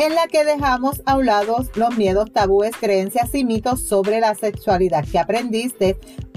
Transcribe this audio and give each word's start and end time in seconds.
en 0.00 0.14
la 0.14 0.28
que 0.28 0.46
dejamos 0.46 1.02
a 1.04 1.16
un 1.16 1.26
lado 1.26 1.58
los 1.74 1.96
miedos, 1.98 2.32
tabúes, 2.32 2.72
creencias 2.74 3.34
y 3.34 3.44
mitos 3.44 3.82
sobre 3.82 4.20
la 4.20 4.34
sexualidad 4.34 5.04
que 5.04 5.18
aprendiste 5.18 5.98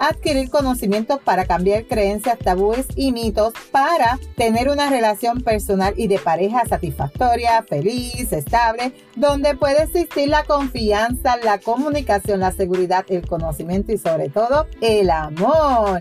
adquirir 0.00 0.50
conocimientos 0.50 1.20
para 1.22 1.44
cambiar 1.44 1.84
creencias, 1.84 2.38
tabúes 2.38 2.86
y 2.96 3.12
mitos 3.12 3.52
para 3.70 4.18
tener 4.34 4.70
una 4.70 4.88
relación 4.88 5.42
personal 5.42 5.94
y 5.96 6.08
de 6.08 6.18
pareja 6.18 6.64
satisfactoria, 6.66 7.62
feliz, 7.62 8.32
estable, 8.32 8.92
donde 9.14 9.54
puede 9.54 9.82
existir 9.84 10.28
la 10.28 10.44
confianza, 10.44 11.36
la 11.44 11.58
comunicación, 11.58 12.40
la 12.40 12.50
seguridad, 12.50 13.04
el 13.08 13.28
conocimiento 13.28 13.92
y 13.92 13.98
sobre 13.98 14.30
todo 14.30 14.66
el 14.80 15.10
amor. 15.10 16.00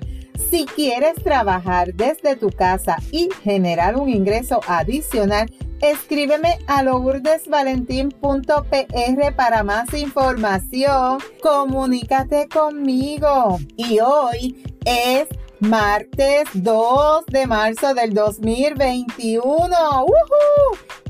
Si 0.49 0.65
quieres 0.65 1.15
trabajar 1.21 1.93
desde 1.93 2.37
tu 2.37 2.49
casa 2.49 2.95
y 3.11 3.29
generar 3.43 3.97
un 3.97 4.09
ingreso 4.09 4.61
adicional, 4.65 5.51
escríbeme 5.81 6.59
a 6.67 6.83
lourdesvalentín.pr 6.83 9.35
para 9.35 9.63
más 9.63 9.93
información. 9.93 11.19
Comunícate 11.41 12.47
conmigo. 12.47 13.59
Y 13.77 13.99
hoy 13.99 14.63
es 14.85 15.27
martes 15.59 16.45
2 16.53 17.25
de 17.27 17.47
marzo 17.47 17.93
del 17.93 18.13
2021. 18.13 20.05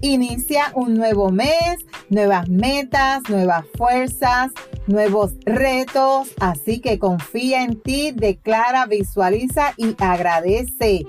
Inicia 0.01 0.71
un 0.75 0.95
nuevo 0.95 1.29
mes, 1.29 1.85
nuevas 2.09 2.49
metas, 2.49 3.21
nuevas 3.29 3.65
fuerzas, 3.77 4.51
nuevos 4.87 5.33
retos. 5.45 6.29
Así 6.39 6.79
que 6.79 6.99
confía 6.99 7.63
en 7.63 7.81
ti, 7.81 8.11
declara, 8.11 8.85
visualiza 8.85 9.73
y 9.77 9.95
agradece. 9.99 11.05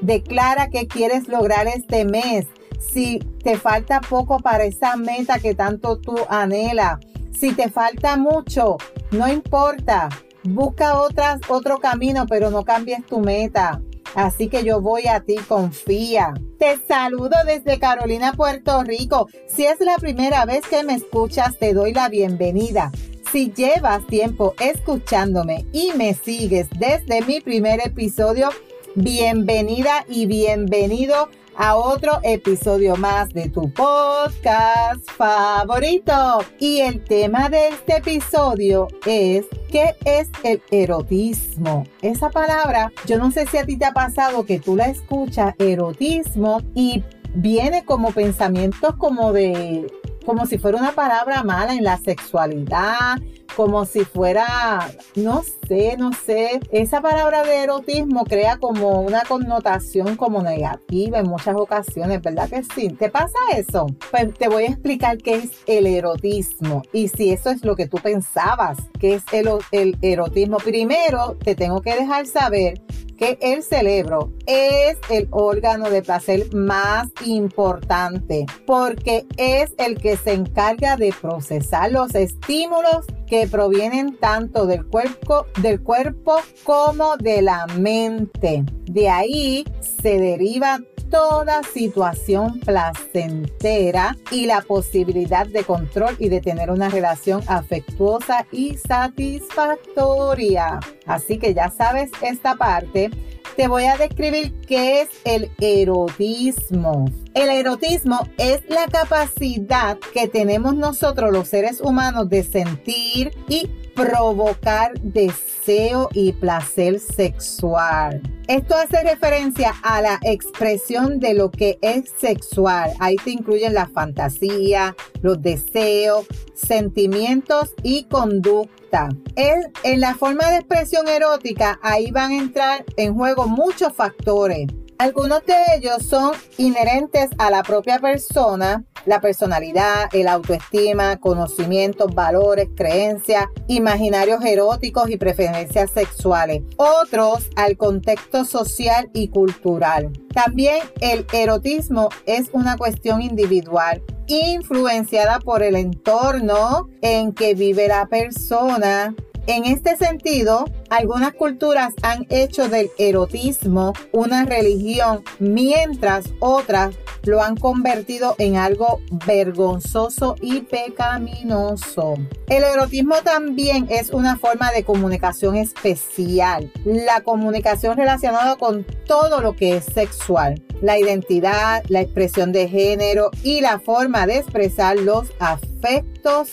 Declara 0.00 0.68
que 0.68 0.86
quieres 0.86 1.28
lograr 1.28 1.66
este 1.66 2.04
mes 2.04 2.46
si 2.92 3.18
te 3.42 3.56
falta 3.56 4.00
poco 4.00 4.38
para 4.38 4.64
esa 4.64 4.96
meta 4.96 5.38
que 5.38 5.54
tanto 5.54 5.98
tú 5.98 6.16
anhela, 6.28 7.00
si 7.32 7.52
te 7.52 7.68
falta 7.68 8.16
mucho, 8.16 8.76
no 9.10 9.28
importa, 9.28 10.08
busca 10.44 11.00
otro 11.00 11.78
camino, 11.78 12.26
pero 12.28 12.50
no 12.50 12.64
cambies 12.64 13.04
tu 13.06 13.20
meta. 13.20 13.80
Así 14.14 14.48
que 14.48 14.62
yo 14.62 14.80
voy 14.80 15.08
a 15.08 15.20
ti, 15.20 15.36
confía. 15.48 16.34
Te 16.58 16.78
saludo 16.86 17.36
desde 17.44 17.80
Carolina, 17.80 18.32
Puerto 18.32 18.84
Rico. 18.84 19.28
Si 19.48 19.66
es 19.66 19.80
la 19.80 19.96
primera 19.96 20.44
vez 20.44 20.64
que 20.68 20.84
me 20.84 20.94
escuchas, 20.94 21.58
te 21.58 21.74
doy 21.74 21.92
la 21.92 22.08
bienvenida. 22.08 22.92
Si 23.32 23.52
llevas 23.52 24.06
tiempo 24.06 24.54
escuchándome 24.60 25.66
y 25.72 25.90
me 25.96 26.14
sigues 26.14 26.68
desde 26.78 27.22
mi 27.22 27.40
primer 27.40 27.80
episodio, 27.84 28.50
bienvenida 28.94 30.04
y 30.08 30.26
bienvenido 30.26 31.28
a 31.56 31.76
otro 31.76 32.20
episodio 32.22 32.96
más 32.96 33.30
de 33.30 33.48
tu 33.48 33.70
podcast 33.72 35.08
favorito. 35.12 36.44
Y 36.58 36.80
el 36.80 37.02
tema 37.04 37.48
de 37.48 37.68
este 37.68 37.96
episodio 37.96 38.88
es 39.06 39.46
¿qué 39.70 39.94
es 40.04 40.28
el 40.42 40.62
erotismo? 40.70 41.84
Esa 42.02 42.30
palabra, 42.30 42.92
yo 43.06 43.18
no 43.18 43.30
sé 43.30 43.46
si 43.46 43.58
a 43.58 43.64
ti 43.64 43.76
te 43.76 43.84
ha 43.84 43.92
pasado 43.92 44.44
que 44.44 44.58
tú 44.58 44.76
la 44.76 44.86
escuchas, 44.86 45.54
erotismo, 45.58 46.62
y 46.74 47.02
viene 47.34 47.84
como 47.84 48.12
pensamientos 48.12 48.94
como 48.96 49.32
de 49.32 49.86
como 50.24 50.46
si 50.46 50.58
fuera 50.58 50.78
una 50.78 50.92
palabra 50.92 51.42
mala 51.42 51.74
en 51.74 51.84
la 51.84 51.98
sexualidad, 51.98 53.18
como 53.56 53.84
si 53.84 54.04
fuera, 54.04 54.90
no 55.14 55.42
sé, 55.68 55.96
no 55.96 56.12
sé, 56.12 56.60
esa 56.70 57.00
palabra 57.00 57.42
de 57.42 57.62
erotismo 57.62 58.24
crea 58.24 58.58
como 58.58 59.00
una 59.00 59.22
connotación 59.22 60.16
como 60.16 60.42
negativa 60.42 61.18
en 61.18 61.28
muchas 61.28 61.54
ocasiones, 61.56 62.22
¿verdad 62.22 62.48
que 62.48 62.62
sí? 62.62 62.88
¿Te 62.88 63.10
pasa 63.10 63.38
eso? 63.56 63.86
Pues 64.10 64.34
te 64.34 64.48
voy 64.48 64.64
a 64.64 64.68
explicar 64.68 65.18
qué 65.18 65.36
es 65.36 65.50
el 65.66 65.86
erotismo 65.86 66.82
y 66.92 67.08
si 67.08 67.30
eso 67.30 67.50
es 67.50 67.64
lo 67.64 67.76
que 67.76 67.86
tú 67.86 67.98
pensabas 67.98 68.78
que 68.98 69.14
es 69.14 69.24
el, 69.32 69.48
el 69.72 69.96
erotismo. 70.02 70.58
Primero, 70.58 71.36
te 71.42 71.54
tengo 71.54 71.80
que 71.80 71.94
dejar 71.94 72.26
saber 72.26 72.80
que 73.16 73.38
el 73.40 73.62
cerebro 73.62 74.32
es 74.46 74.98
el 75.10 75.28
órgano 75.30 75.90
de 75.90 76.02
placer 76.02 76.54
más 76.54 77.08
importante 77.24 78.46
porque 78.66 79.26
es 79.36 79.74
el 79.78 79.98
que 79.98 80.16
se 80.16 80.32
encarga 80.32 80.96
de 80.96 81.14
procesar 81.20 81.92
los 81.92 82.14
estímulos 82.14 83.06
que 83.26 83.46
provienen 83.46 84.16
tanto 84.16 84.66
del 84.66 84.84
cuerpo, 84.86 85.46
del 85.60 85.80
cuerpo 85.80 86.36
como 86.62 87.16
de 87.16 87.42
la 87.42 87.66
mente. 87.78 88.64
De 88.84 89.08
ahí 89.08 89.64
se 89.80 90.18
deriva 90.18 90.80
toda 91.10 91.62
situación 91.62 92.60
placentera 92.60 94.16
y 94.30 94.46
la 94.46 94.60
posibilidad 94.62 95.46
de 95.46 95.64
control 95.64 96.16
y 96.18 96.28
de 96.28 96.40
tener 96.40 96.70
una 96.70 96.88
relación 96.88 97.42
afectuosa 97.46 98.46
y 98.50 98.76
satisfactoria. 98.76 100.80
Así 101.06 101.38
que 101.38 101.54
ya 101.54 101.70
sabes 101.70 102.10
esta 102.22 102.56
parte. 102.56 103.10
Te 103.56 103.68
voy 103.68 103.84
a 103.84 103.96
describir 103.96 104.52
qué 104.66 105.02
es 105.02 105.08
el 105.24 105.52
erotismo. 105.60 107.04
El 107.34 107.50
erotismo 107.50 108.28
es 108.36 108.68
la 108.68 108.86
capacidad 108.86 109.96
que 110.12 110.26
tenemos 110.26 110.74
nosotros 110.74 111.32
los 111.32 111.46
seres 111.48 111.80
humanos 111.80 112.28
de 112.28 112.42
sentir 112.42 113.30
y 113.48 113.70
provocar 113.94 114.92
deseo 115.00 116.08
y 116.12 116.32
placer 116.32 116.98
sexual. 117.00 118.20
Esto 118.46 118.74
hace 118.74 119.02
referencia 119.02 119.72
a 119.82 120.02
la 120.02 120.18
expresión 120.22 121.18
de 121.18 121.34
lo 121.34 121.50
que 121.50 121.78
es 121.80 122.10
sexual. 122.18 122.92
Ahí 123.00 123.16
te 123.16 123.30
incluyen 123.30 123.74
la 123.74 123.86
fantasía, 123.86 124.94
los 125.22 125.40
deseos, 125.40 126.26
sentimientos 126.54 127.74
y 127.82 128.04
conducta. 128.04 129.08
en 129.36 130.00
la 130.00 130.14
forma 130.14 130.48
de 130.50 130.58
expresión 130.58 131.08
erótica, 131.08 131.80
ahí 131.82 132.12
van 132.12 132.30
a 132.30 132.38
entrar 132.38 132.84
en 132.96 133.14
juego 133.14 133.48
muchos 133.48 133.92
factores. 133.92 134.68
Algunos 135.04 135.44
de 135.44 135.54
ellos 135.76 136.02
son 136.08 136.32
inherentes 136.56 137.28
a 137.36 137.50
la 137.50 137.62
propia 137.62 137.98
persona, 137.98 138.84
la 139.04 139.20
personalidad, 139.20 140.08
el 140.14 140.26
autoestima, 140.26 141.20
conocimientos, 141.20 142.14
valores, 142.14 142.70
creencias, 142.74 143.44
imaginarios 143.68 144.42
eróticos 144.42 145.10
y 145.10 145.18
preferencias 145.18 145.90
sexuales. 145.90 146.62
Otros 146.78 147.50
al 147.54 147.76
contexto 147.76 148.46
social 148.46 149.10
y 149.12 149.28
cultural. 149.28 150.10
También 150.32 150.78
el 151.02 151.26
erotismo 151.34 152.08
es 152.24 152.48
una 152.54 152.78
cuestión 152.78 153.20
individual 153.20 154.02
influenciada 154.26 155.38
por 155.38 155.62
el 155.62 155.76
entorno 155.76 156.88
en 157.02 157.34
que 157.34 157.54
vive 157.54 157.88
la 157.88 158.06
persona, 158.06 159.14
en 159.46 159.66
este 159.66 159.96
sentido, 159.96 160.64
algunas 160.88 161.34
culturas 161.34 161.92
han 162.02 162.26
hecho 162.30 162.68
del 162.68 162.90
erotismo 162.98 163.92
una 164.12 164.44
religión, 164.44 165.22
mientras 165.38 166.26
otras 166.40 166.94
lo 167.24 167.42
han 167.42 167.56
convertido 167.56 168.34
en 168.38 168.56
algo 168.56 169.00
vergonzoso 169.26 170.36
y 170.40 170.60
pecaminoso. 170.62 172.14
El 172.48 172.64
erotismo 172.64 173.16
también 173.22 173.86
es 173.90 174.10
una 174.10 174.36
forma 174.36 174.70
de 174.72 174.84
comunicación 174.84 175.56
especial, 175.56 176.70
la 176.84 177.20
comunicación 177.22 177.96
relacionada 177.96 178.56
con 178.56 178.84
todo 179.06 179.40
lo 179.40 179.56
que 179.56 179.76
es 179.76 179.84
sexual, 179.84 180.62
la 180.80 180.98
identidad, 180.98 181.82
la 181.88 182.00
expresión 182.00 182.52
de 182.52 182.68
género 182.68 183.30
y 183.42 183.60
la 183.60 183.78
forma 183.78 184.26
de 184.26 184.38
expresar 184.38 184.98
los 184.98 185.28
afectos 185.38 186.50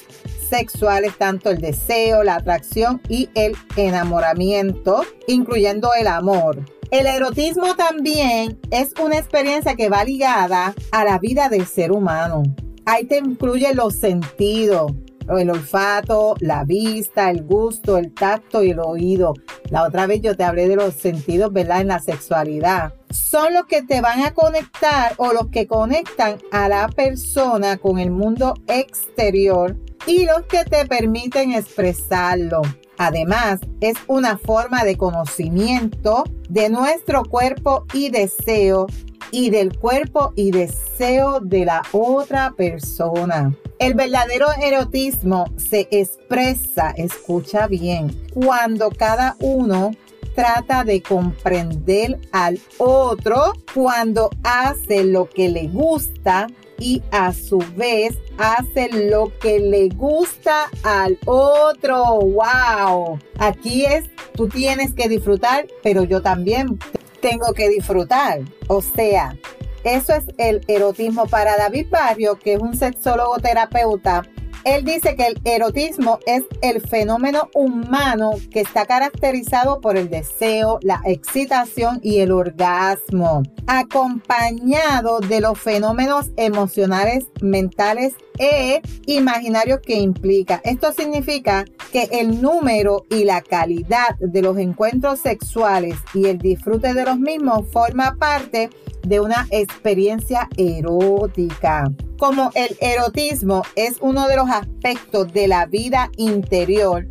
sexuales, 0.51 1.17
tanto 1.17 1.49
el 1.49 1.59
deseo, 1.59 2.23
la 2.23 2.35
atracción 2.35 3.01
y 3.07 3.29
el 3.33 3.55
enamoramiento, 3.77 5.03
incluyendo 5.27 5.91
el 5.99 6.07
amor. 6.07 6.59
El 6.91 7.07
erotismo 7.07 7.73
también 7.75 8.59
es 8.69 8.93
una 9.01 9.17
experiencia 9.17 9.75
que 9.75 9.87
va 9.87 10.03
ligada 10.03 10.75
a 10.91 11.05
la 11.05 11.17
vida 11.19 11.47
del 11.47 11.65
ser 11.65 11.93
humano. 11.93 12.43
Ahí 12.85 13.05
te 13.05 13.17
incluye 13.19 13.73
los 13.73 13.95
sentidos, 13.95 14.91
el 15.29 15.49
olfato, 15.49 16.35
la 16.41 16.65
vista, 16.65 17.29
el 17.29 17.43
gusto, 17.43 17.97
el 17.97 18.13
tacto 18.13 18.61
y 18.61 18.71
el 18.71 18.79
oído. 18.79 19.33
La 19.69 19.83
otra 19.83 20.05
vez 20.05 20.21
yo 20.21 20.35
te 20.35 20.43
hablé 20.43 20.67
de 20.67 20.75
los 20.75 20.93
sentidos, 20.95 21.53
¿verdad? 21.53 21.79
En 21.79 21.87
la 21.87 21.99
sexualidad. 21.99 22.93
Son 23.09 23.53
los 23.53 23.67
que 23.67 23.83
te 23.83 24.01
van 24.01 24.23
a 24.25 24.33
conectar 24.33 25.13
o 25.15 25.31
los 25.31 25.47
que 25.47 25.67
conectan 25.67 26.39
a 26.51 26.67
la 26.67 26.89
persona 26.89 27.77
con 27.77 27.99
el 27.99 28.11
mundo 28.11 28.53
exterior 28.67 29.77
y 30.05 30.25
los 30.25 30.43
que 30.43 30.65
te 30.65 30.85
permiten 30.85 31.53
expresarlo. 31.53 32.61
Además, 32.97 33.59
es 33.79 33.95
una 34.07 34.37
forma 34.37 34.83
de 34.83 34.95
conocimiento 34.95 36.23
de 36.49 36.69
nuestro 36.69 37.23
cuerpo 37.23 37.85
y 37.93 38.09
deseo 38.09 38.87
y 39.31 39.49
del 39.49 39.77
cuerpo 39.77 40.33
y 40.35 40.51
deseo 40.51 41.39
de 41.39 41.65
la 41.65 41.81
otra 41.93 42.53
persona. 42.55 43.55
El 43.79 43.95
verdadero 43.95 44.47
erotismo 44.61 45.45
se 45.57 45.87
expresa, 45.89 46.93
escucha 46.95 47.67
bien, 47.67 48.15
cuando 48.33 48.91
cada 48.91 49.35
uno 49.39 49.91
trata 50.35 50.83
de 50.83 51.01
comprender 51.01 52.19
al 52.31 52.59
otro, 52.77 53.53
cuando 53.73 54.29
hace 54.43 55.03
lo 55.03 55.27
que 55.29 55.49
le 55.49 55.67
gusta 55.67 56.47
y 56.81 57.03
a 57.11 57.31
su 57.31 57.59
vez 57.75 58.17
hace 58.39 58.89
lo 58.91 59.31
que 59.39 59.59
le 59.59 59.89
gusta 59.89 60.69
al 60.83 61.17
otro. 61.25 62.03
¡Wow! 62.21 63.19
Aquí 63.37 63.85
es, 63.85 64.05
tú 64.33 64.49
tienes 64.49 64.93
que 64.93 65.07
disfrutar, 65.07 65.67
pero 65.83 66.03
yo 66.03 66.21
también 66.23 66.79
tengo 67.21 67.53
que 67.53 67.69
disfrutar. 67.69 68.39
O 68.67 68.81
sea, 68.81 69.37
eso 69.83 70.13
es 70.13 70.25
el 70.37 70.61
erotismo 70.67 71.27
para 71.27 71.55
David 71.55 71.87
Barrio, 71.91 72.39
que 72.39 72.53
es 72.53 72.59
un 72.59 72.75
sexólogo 72.75 73.37
terapeuta 73.37 74.23
él 74.63 74.83
dice 74.85 75.15
que 75.15 75.27
el 75.27 75.41
erotismo 75.43 76.19
es 76.25 76.43
el 76.61 76.81
fenómeno 76.81 77.49
humano 77.53 78.31
que 78.51 78.61
está 78.61 78.85
caracterizado 78.85 79.81
por 79.81 79.97
el 79.97 80.09
deseo, 80.09 80.79
la 80.81 81.01
excitación 81.05 81.99
y 82.03 82.19
el 82.19 82.31
orgasmo, 82.31 83.43
acompañado 83.67 85.19
de 85.19 85.41
los 85.41 85.59
fenómenos 85.59 86.31
emocionales, 86.35 87.25
mentales 87.41 88.15
e 88.37 88.81
imaginarios 89.05 89.79
que 89.81 89.95
implica. 89.95 90.61
Esto 90.63 90.93
significa 90.93 91.65
que 91.91 92.07
el 92.11 92.41
número 92.41 93.05
y 93.09 93.25
la 93.25 93.41
calidad 93.41 94.15
de 94.19 94.41
los 94.41 94.57
encuentros 94.57 95.19
sexuales 95.19 95.95
y 96.13 96.25
el 96.25 96.37
disfrute 96.37 96.93
de 96.93 97.05
los 97.05 97.19
mismos 97.19 97.67
forma 97.71 98.15
parte 98.17 98.69
de 99.03 99.19
una 99.19 99.47
experiencia 99.51 100.47
erótica. 100.57 101.91
Como 102.21 102.51
el 102.53 102.77
erotismo 102.81 103.63
es 103.75 103.97
uno 103.99 104.27
de 104.27 104.35
los 104.35 104.47
aspectos 104.47 105.33
de 105.33 105.47
la 105.47 105.65
vida 105.65 106.11
interior, 106.17 107.07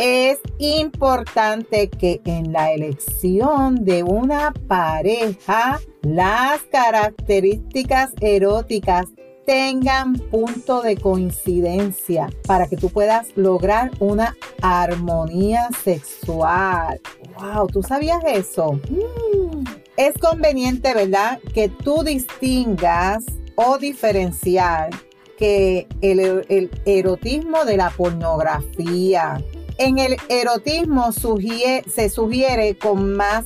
es 0.00 0.40
importante 0.58 1.88
que 1.88 2.20
en 2.24 2.52
la 2.52 2.72
elección 2.72 3.84
de 3.84 4.02
una 4.02 4.52
pareja 4.66 5.78
las 6.02 6.60
características 6.72 8.10
eróticas 8.20 9.06
tengan 9.46 10.14
punto 10.14 10.82
de 10.82 10.96
coincidencia 10.96 12.28
para 12.44 12.66
que 12.66 12.76
tú 12.76 12.90
puedas 12.90 13.28
lograr 13.36 13.92
una 14.00 14.36
armonía 14.60 15.68
sexual. 15.84 17.00
Wow, 17.38 17.68
¿tú 17.68 17.84
sabías 17.84 18.24
eso? 18.26 18.72
Mm 18.90 19.78
es 19.98 20.16
conveniente, 20.16 20.94
¿verdad? 20.94 21.40
Que 21.52 21.68
tú 21.68 22.04
distingas 22.04 23.24
o 23.60 23.76
diferenciar 23.76 24.90
que 25.36 25.88
el, 26.00 26.70
erotismo 26.86 27.64
de 27.64 27.76
la 27.76 27.90
pornografía. 27.90 29.42
En 29.78 29.98
el 29.98 30.16
erotismo 30.28 31.10
se 31.12 32.08
sugiere 32.08 32.78
con 32.78 33.16
más 33.16 33.44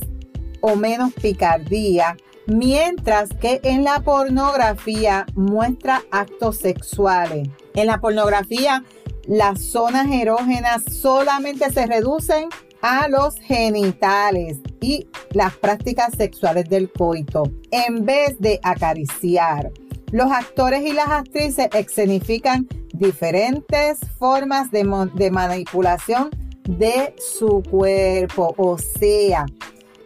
o 0.61 0.75
menos 0.75 1.13
picardía, 1.13 2.15
mientras 2.45 3.29
que 3.41 3.59
en 3.63 3.83
la 3.83 4.01
pornografía 4.01 5.25
muestra 5.33 6.03
actos 6.11 6.57
sexuales. 6.57 7.49
En 7.73 7.87
la 7.87 7.99
pornografía, 7.99 8.83
las 9.27 9.63
zonas 9.63 10.11
erógenas 10.11 10.83
solamente 10.91 11.71
se 11.71 11.87
reducen 11.87 12.49
a 12.83 13.07
los 13.07 13.35
genitales 13.39 14.59
y 14.79 15.07
las 15.31 15.55
prácticas 15.55 16.11
sexuales 16.15 16.69
del 16.69 16.91
coito 16.91 17.43
en 17.71 18.05
vez 18.05 18.37
de 18.39 18.59
acariciar. 18.61 19.71
Los 20.13 20.31
actores 20.31 20.85
y 20.85 20.93
las 20.93 21.09
actrices 21.09 21.69
escenifican 21.73 22.67
diferentes 22.93 23.97
formas 24.19 24.69
de, 24.69 24.83
manipulación 24.83 26.29
de 26.69 27.15
su 27.17 27.63
cuerpo, 27.63 28.53
o 28.55 28.77
sea, 28.77 29.47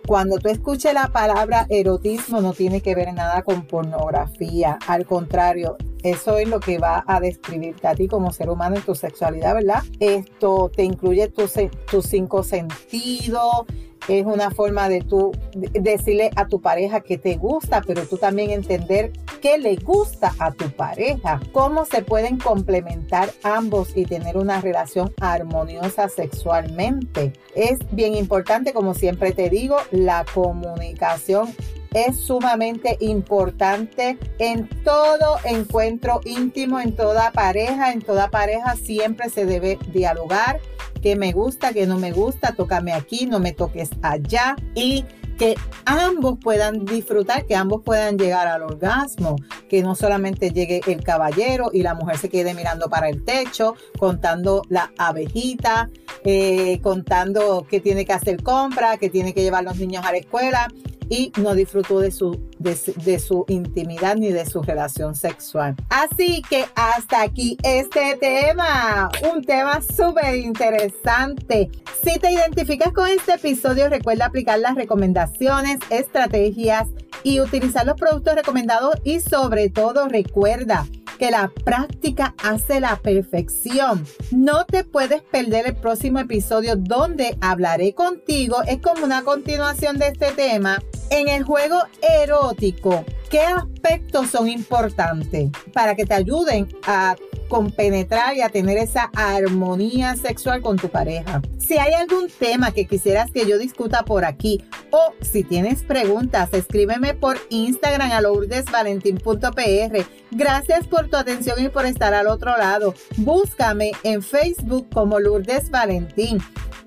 cuando 0.07 0.37
tú 0.37 0.47
escuches 0.47 0.93
la 0.93 1.09
palabra 1.09 1.65
erotismo 1.67 2.39
no 2.39 2.53
tiene 2.53 2.79
que 2.79 2.95
ver 2.95 3.13
nada 3.13 3.41
con 3.41 3.67
pornografía, 3.67 4.79
al 4.87 5.05
contrario, 5.05 5.75
eso 6.03 6.37
es 6.37 6.47
lo 6.47 6.61
que 6.61 6.77
va 6.77 7.03
a 7.05 7.19
describirte 7.19 7.85
a 7.89 7.93
ti 7.93 8.07
como 8.07 8.31
ser 8.31 8.49
humano 8.49 8.77
en 8.77 8.83
tu 8.83 8.95
sexualidad, 8.95 9.55
¿verdad? 9.55 9.83
Esto 9.99 10.71
te 10.73 10.83
incluye 10.83 11.27
tus 11.27 12.07
cinco 12.07 12.43
sentidos, 12.43 13.65
es 14.07 14.25
una 14.25 14.51
forma 14.51 14.89
de 14.89 15.01
tú 15.01 15.31
decirle 15.53 16.31
a 16.35 16.47
tu 16.47 16.61
pareja 16.61 17.01
que 17.01 17.17
te 17.17 17.35
gusta, 17.35 17.81
pero 17.85 18.05
tú 18.05 18.17
también 18.17 18.51
entender 18.51 19.11
qué 19.41 19.57
le 19.57 19.75
gusta 19.75 20.33
a 20.39 20.51
tu 20.51 20.69
pareja, 20.71 21.39
cómo 21.51 21.85
se 21.85 22.01
pueden 22.01 22.37
complementar 22.37 23.29
ambos 23.43 23.95
y 23.95 24.05
tener 24.05 24.37
una 24.37 24.61
relación 24.61 25.13
armoniosa 25.19 26.09
sexualmente. 26.09 27.33
Es 27.55 27.79
bien 27.91 28.15
importante, 28.15 28.73
como 28.73 28.93
siempre 28.93 29.31
te 29.31 29.49
digo, 29.49 29.77
la 29.91 30.25
comunicación 30.33 31.53
es 31.93 32.19
sumamente 32.19 32.97
importante 32.99 34.17
en 34.39 34.67
todo 34.83 35.37
encuentro 35.43 36.21
íntimo, 36.25 36.79
en 36.79 36.95
toda 36.95 37.31
pareja, 37.31 37.91
en 37.91 38.01
toda 38.01 38.29
pareja 38.29 38.75
siempre 38.75 39.29
se 39.29 39.45
debe 39.45 39.79
dialogar 39.91 40.59
que 40.99 41.15
me 41.15 41.31
gusta, 41.31 41.73
que 41.73 41.85
no 41.87 41.97
me 41.97 42.11
gusta, 42.11 42.53
tócame 42.53 42.93
aquí, 42.93 43.25
no 43.25 43.39
me 43.39 43.51
toques 43.51 43.89
allá 44.01 44.55
y 44.75 45.05
que 45.37 45.55
ambos 45.85 46.39
puedan 46.41 46.83
disfrutar, 46.85 47.45
que 47.45 47.55
ambos 47.55 47.83
puedan 47.83 48.17
llegar 48.17 48.47
al 48.47 48.63
orgasmo, 48.63 49.35
que 49.69 49.83
no 49.83 49.95
solamente 49.95 50.51
llegue 50.51 50.81
el 50.87 51.03
caballero 51.03 51.69
y 51.71 51.83
la 51.83 51.93
mujer 51.93 52.17
se 52.17 52.29
quede 52.29 52.53
mirando 52.53 52.89
para 52.89 53.07
el 53.07 53.23
techo, 53.23 53.75
contando 53.99 54.63
la 54.69 54.91
abejita, 54.97 55.89
eh, 56.23 56.79
contando 56.81 57.67
que 57.69 57.79
tiene 57.79 58.05
que 58.05 58.13
hacer 58.13 58.41
compra, 58.41 58.97
que 58.97 59.09
tiene 59.09 59.33
que 59.33 59.43
llevar 59.43 59.63
los 59.63 59.77
niños 59.77 60.03
a 60.05 60.11
la 60.11 60.17
escuela 60.17 60.67
y 61.09 61.31
no 61.41 61.53
disfrutó 61.53 61.99
de 61.99 62.11
su, 62.11 62.39
de, 62.59 63.19
su 63.19 63.45
intimidad 63.47 64.15
ni 64.15 64.31
de 64.31 64.45
su 64.45 64.61
relación 64.61 65.15
sexual. 65.15 65.75
Así 65.89 66.41
que 66.49 66.65
hasta 66.75 67.21
aquí 67.21 67.57
este 67.63 68.17
tema, 68.17 69.09
un 69.33 69.43
tema 69.43 69.81
súper 69.81 70.35
interesante. 70.35 71.69
Si 72.03 72.19
te 72.19 72.31
identificas 72.31 72.93
con 72.93 73.07
este 73.07 73.33
episodio, 73.33 73.89
recuerda 73.89 74.25
aplicar 74.25 74.59
las 74.59 74.75
recomendaciones, 74.75 75.79
estrategias 75.89 76.87
y 77.23 77.39
utilizar 77.39 77.85
los 77.85 77.95
productos 77.95 78.35
recomendados 78.35 78.95
y 79.03 79.19
sobre 79.19 79.69
todo 79.69 80.07
recuerda 80.07 80.85
que 81.17 81.31
la 81.31 81.51
práctica 81.63 82.35
hace 82.43 82.79
la 82.79 82.95
perfección. 82.97 84.05
No 84.31 84.65
te 84.65 84.83
puedes 84.83 85.21
perder 85.21 85.67
el 85.67 85.75
próximo 85.75 86.19
episodio 86.19 86.75
donde 86.75 87.37
hablaré 87.41 87.93
contigo. 87.93 88.61
Es 88.67 88.81
como 88.81 89.05
una 89.05 89.23
continuación 89.23 89.97
de 89.97 90.07
este 90.07 90.31
tema 90.31 90.81
en 91.09 91.27
el 91.29 91.43
juego 91.43 91.77
erótico, 92.01 93.05
¿qué 93.29 93.41
aspectos 93.41 94.29
son 94.29 94.49
importantes 94.49 95.51
para 95.73 95.95
que 95.95 96.05
te 96.05 96.13
ayuden 96.13 96.67
a 96.85 97.15
compenetrar 97.47 98.35
y 98.35 98.41
a 98.41 98.49
tener 98.49 98.77
esa 98.77 99.09
armonía 99.13 100.15
sexual 100.15 100.61
con 100.61 100.77
tu 100.77 100.89
pareja. 100.89 101.41
Si 101.57 101.77
hay 101.77 101.93
algún 101.93 102.29
tema 102.29 102.71
que 102.71 102.85
quisieras 102.85 103.31
que 103.31 103.45
yo 103.45 103.57
discuta 103.57 104.03
por 104.03 104.25
aquí 104.25 104.63
o 104.91 105.13
si 105.21 105.43
tienes 105.43 105.83
preguntas, 105.83 106.49
escríbeme 106.53 107.13
por 107.13 107.37
Instagram 107.49 108.11
a 108.11 108.21
lourdesvalentín.pr. 108.21 110.05
Gracias 110.31 110.87
por 110.87 111.09
tu 111.09 111.17
atención 111.17 111.63
y 111.63 111.69
por 111.69 111.85
estar 111.85 112.13
al 112.13 112.27
otro 112.27 112.57
lado. 112.57 112.93
Búscame 113.17 113.91
en 114.03 114.21
Facebook 114.21 114.87
como 114.93 115.19
Lourdes 115.19 115.69
Valentín. 115.69 116.39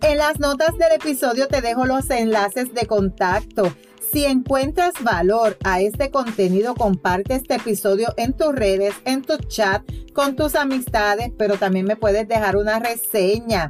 En 0.02 0.16
las 0.16 0.40
notas 0.40 0.78
del 0.78 0.92
episodio 0.92 1.46
te 1.46 1.60
dejo 1.60 1.84
los 1.84 2.08
enlaces 2.10 2.72
de 2.72 2.86
contacto. 2.86 3.70
Si 4.12 4.24
encuentras 4.24 4.94
valor 5.04 5.56
a 5.62 5.80
este 5.80 6.10
contenido, 6.10 6.74
comparte 6.74 7.36
este 7.36 7.54
episodio 7.54 8.12
en 8.16 8.32
tus 8.32 8.52
redes, 8.52 8.92
en 9.04 9.22
tu 9.22 9.36
chat, 9.36 9.82
con 10.12 10.34
tus 10.34 10.56
amistades, 10.56 11.30
pero 11.38 11.58
también 11.58 11.86
me 11.86 11.94
puedes 11.94 12.26
dejar 12.26 12.56
una 12.56 12.80
reseña. 12.80 13.68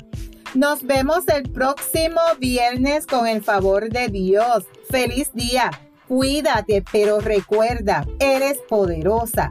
Nos 0.55 0.83
vemos 0.83 1.29
el 1.29 1.43
próximo 1.51 2.23
viernes 2.39 3.07
con 3.07 3.27
el 3.27 3.43
favor 3.43 3.91
de 3.91 4.09
Dios. 4.09 4.65
Feliz 4.89 5.31
día. 5.35 5.71
Cuídate, 6.09 6.83
pero 6.91 7.21
recuerda, 7.21 8.07
eres 8.19 8.59
poderosa, 8.67 9.51